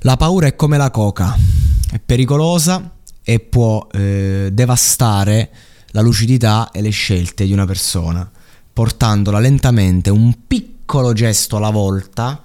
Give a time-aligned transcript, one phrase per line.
[0.00, 1.36] La paura è come la coca,
[1.90, 5.50] è pericolosa e può eh, devastare
[5.88, 8.30] la lucidità e le scelte di una persona,
[8.72, 12.42] portandola lentamente un piccolo gesto alla volta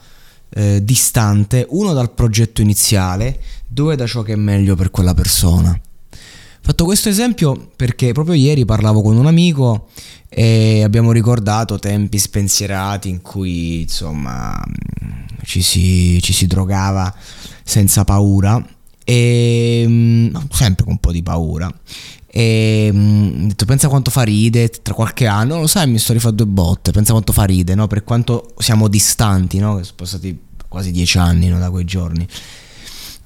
[0.49, 5.80] eh, distante, uno dal progetto iniziale, due da ciò che è meglio per quella persona.
[6.63, 9.90] Fatto questo esempio perché proprio ieri parlavo con un amico
[10.30, 14.63] e abbiamo ricordato tempi spensierati in cui insomma
[15.44, 17.13] ci si, ci si drogava
[17.63, 18.63] senza paura
[19.04, 21.71] e mm, sempre con un po' di paura
[22.34, 26.46] e ho detto pensa quanto fa ride tra qualche anno lo sai mi sto rifacendo
[26.46, 27.88] due botte pensa quanto fa ride no?
[27.88, 29.84] per quanto siamo distanti no?
[29.84, 31.60] sono passati quasi dieci anni no?
[31.60, 32.26] da quei giorni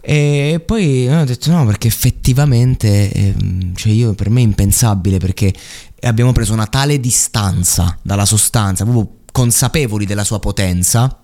[0.08, 5.52] e poi ho detto no, perché effettivamente, ehm, cioè io, per me è impensabile perché
[6.02, 11.22] abbiamo preso una tale distanza dalla sostanza, proprio consapevoli della sua potenza,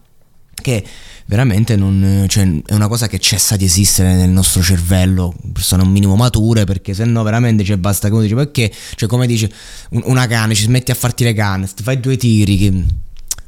[0.53, 0.83] che
[1.25, 5.89] veramente non, cioè, è una cosa che cessa di esistere nel nostro cervello, persone un
[5.89, 9.51] minimo mature, perché se no veramente cioè, basta uno dice perché, cioè come dice
[9.91, 12.85] una canna, ci smetti a farti le canne, fai due tiri, che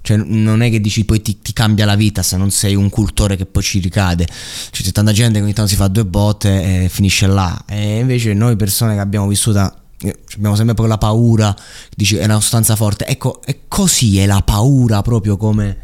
[0.03, 2.89] cioè, non è che dici poi ti, ti, cambia la vita se non sei un
[2.89, 4.25] cultore che poi ci ricade.
[4.25, 7.63] Cioè, c'è tanta gente che ogni tanto si fa due botte e finisce là.
[7.65, 9.59] E invece noi persone che abbiamo vissuto
[9.99, 11.55] eh, abbiamo sempre poi la paura,
[11.95, 13.05] dici è una sostanza forte.
[13.05, 15.77] Ecco, è così è la paura proprio come,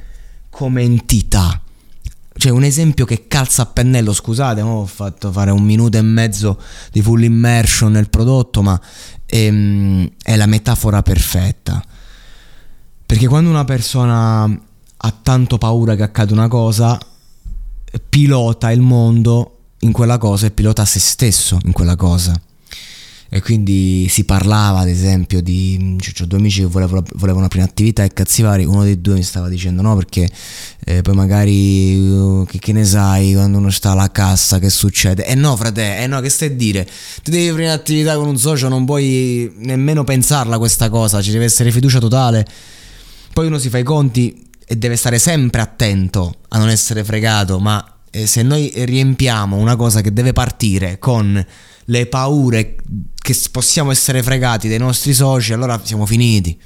[0.49, 1.61] come entità.
[2.33, 6.61] Cioè, un esempio che calza a pennello, scusate, ho fatto fare un minuto e mezzo
[6.91, 8.79] di full immersion nel prodotto, ma
[9.25, 11.83] è, ehm, è la metafora perfetta.
[13.05, 16.97] Perché quando una persona ha tanto paura che accada una cosa,
[18.07, 22.39] pilota il mondo in quella cosa e pilota se stesso in quella cosa.
[23.31, 25.97] E quindi si parlava, ad esempio, di.
[25.99, 28.65] Cioè, due amici che volevano, volevano aprire un'attività e cazzi vari.
[28.65, 30.27] Uno dei due mi stava dicendo no, perché
[30.83, 31.95] eh, poi magari.
[31.95, 35.25] Uh, che, che, ne sai quando uno sta alla cassa, che succede?
[35.25, 36.87] Eh no, frate, eh no, che stai a dire?
[37.21, 41.45] Tu devi aprire un'attività con un socio, non puoi nemmeno pensarla questa cosa, ci deve
[41.45, 42.47] essere fiducia totale.
[43.31, 47.59] Poi uno si fa i conti e deve stare sempre attento a non essere fregato,
[47.59, 51.45] ma eh, se noi riempiamo una cosa che deve partire con
[51.89, 52.75] le paure
[53.15, 56.57] che possiamo essere fregati dai nostri soci, allora siamo finiti.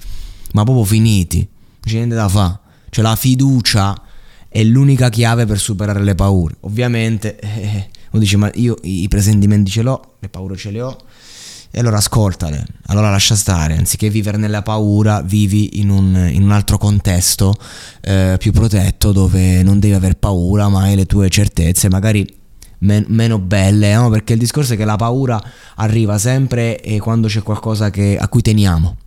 [0.54, 1.38] Ma proprio finiti.
[1.38, 2.60] Non c'è niente da fare.
[2.90, 4.00] Cioè la fiducia
[4.48, 6.56] è l'unica chiave per superare le paure.
[6.62, 10.98] Ovviamente eh, uno dice ma io i presentimenti ce l'ho, le paure ce le ho
[11.76, 16.52] e allora ascoltale, allora lascia stare, anziché vivere nella paura, vivi in un, in un
[16.52, 17.56] altro contesto
[18.02, 22.42] eh, più protetto dove non devi aver paura, ma hai le tue certezze, magari
[22.84, 24.10] men- meno belle, no?
[24.10, 25.42] perché il discorso è che la paura
[25.76, 28.98] arriva sempre quando c'è qualcosa che, a cui teniamo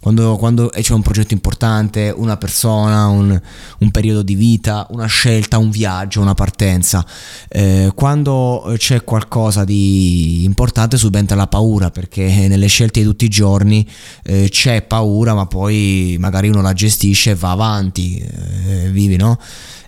[0.00, 3.38] quando, quando c'è un progetto importante, una persona, un,
[3.78, 7.04] un, periodo di vita, una scelta, un viaggio, una partenza,
[7.48, 13.28] eh, quando c'è qualcosa di importante subentra la paura perché nelle scelte di tutti i
[13.28, 13.86] giorni
[14.22, 19.38] eh, c'è paura ma poi magari uno la gestisce e va avanti, eh, vivi no?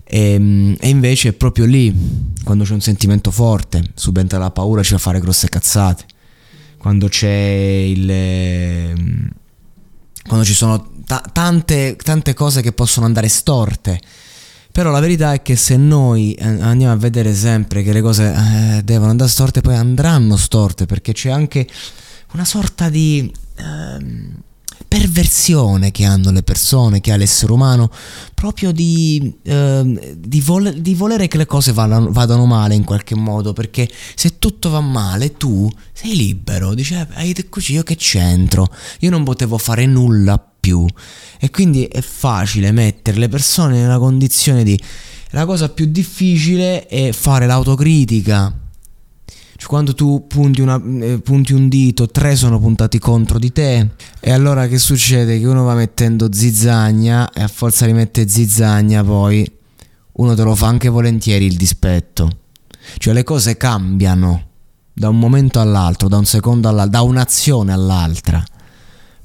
[0.05, 1.91] E, ehm, e, invece è proprio lì,
[2.44, 6.05] quando c'è un sentimento forte, subentra la paura, ci fa fare grosse cazzate.
[6.77, 8.11] Quando c'è il
[10.27, 14.00] quando ci sono ta- tante, tante cose che possono andare storte.
[14.71, 18.32] Però la verità è che se noi eh, andiamo a vedere sempre che le cose
[18.32, 21.66] eh, devono andare storte, poi andranno storte, perché c'è anche
[22.32, 23.31] una sorta di...
[23.56, 24.43] Ehm,
[24.93, 27.91] perversione che hanno le persone, che ha l'essere umano,
[28.35, 33.15] proprio di, eh, di, voler, di volere che le cose vadano, vadano, male in qualche
[33.15, 37.97] modo, perché se tutto va male tu sei libero, dici, eh, hai così io che
[37.97, 38.69] c'entro,
[38.99, 40.85] io non potevo fare nulla più.
[41.41, 44.79] E quindi è facile mettere le persone nella condizione di...
[45.31, 48.62] La cosa più difficile è fare l'autocritica
[49.62, 53.91] cioè, quando tu punti, una, eh, punti, un dito, tre sono puntati contro di te.
[54.19, 55.38] E allora che succede?
[55.38, 59.49] Che uno va mettendo zizzagna e a forza di mettere zizzagna poi
[60.14, 62.38] uno te lo fa anche volentieri il dispetto.
[62.99, 64.49] Cioè le cose cambiano
[64.93, 68.44] da un momento all'altro, da un secondo all'altro, da un'azione all'altra.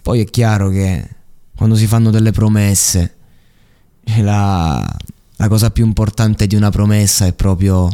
[0.04, 1.16] Poi è chiaro che
[1.56, 3.16] quando si fanno delle promesse,
[4.19, 4.98] la,
[5.38, 7.89] la cosa più importante di una promessa è proprio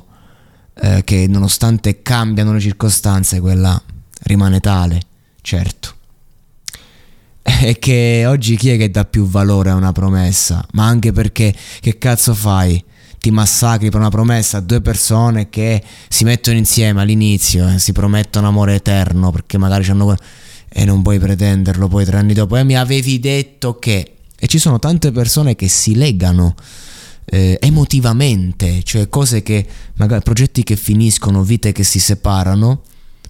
[0.76, 3.82] eh, che nonostante cambiano le circostanze, quella
[4.24, 5.02] rimane tale,
[5.42, 5.96] certo.
[7.64, 10.66] E che oggi chi è che dà più valore a una promessa?
[10.72, 12.84] Ma anche perché che cazzo fai?
[13.20, 17.80] Ti massacri per una promessa a due persone che si mettono insieme all'inizio e eh,
[17.80, 20.16] si promettono amore eterno perché magari hanno
[20.76, 22.58] e non puoi pretenderlo poi tre anni dopo.
[22.58, 24.16] E mi avevi detto che...
[24.38, 26.56] E ci sono tante persone che si legano
[27.26, 29.66] eh, emotivamente, cioè cose che,
[29.96, 32.82] magari progetti che finiscono, vite che si separano,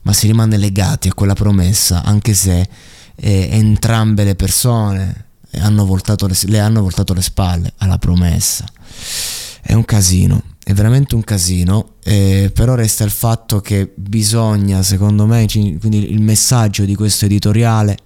[0.04, 2.68] ma si rimane legati a quella promessa, anche se
[3.16, 5.25] eh, entrambe le persone
[5.60, 8.66] hanno le, le hanno voltato le spalle alla promessa.
[9.62, 15.25] È un casino, è veramente un casino, eh, però resta il fatto che bisogna, secondo
[15.25, 17.98] me, quindi il messaggio di questo editoriale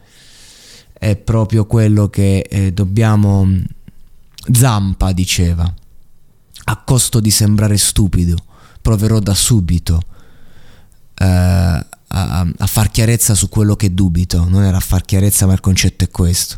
[0.94, 3.50] è proprio quello che eh, dobbiamo...
[4.50, 5.74] Zampa diceva,
[6.69, 8.38] a costo di sembrare stupido,
[8.81, 10.02] proverò da subito
[11.16, 15.54] eh, a, a, far chiarezza su quello che dubito, non era a far chiarezza ma
[15.54, 16.58] il concetto è questo,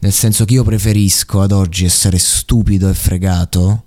[0.00, 3.84] nel senso che io preferisco ad oggi essere stupido e fregato,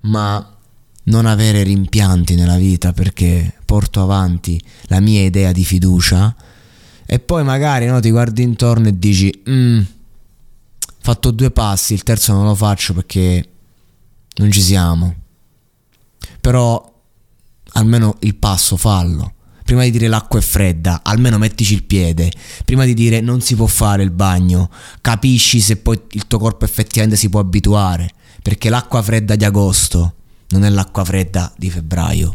[0.00, 0.56] ma
[1.04, 6.34] non avere rimpianti nella vita perché porto avanti la mia idea di fiducia
[7.04, 9.80] e poi magari no, ti guardi intorno e dici mm,
[11.00, 13.51] fatto due passi, il terzo non lo faccio perché
[14.36, 15.14] non ci siamo.
[16.40, 16.92] Però
[17.72, 19.34] almeno il passo fallo.
[19.64, 22.30] Prima di dire l'acqua è fredda, almeno mettici il piede.
[22.64, 24.70] Prima di dire non si può fare il bagno,
[25.00, 28.10] capisci se poi il tuo corpo effettivamente si può abituare.
[28.42, 30.14] Perché l'acqua fredda di agosto
[30.48, 32.34] non è l'acqua fredda di febbraio.